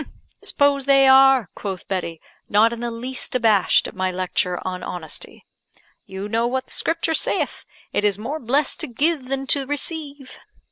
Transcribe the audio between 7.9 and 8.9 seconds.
'It is more blessed to